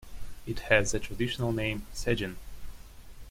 [0.47, 2.37] It has the traditional name Segin.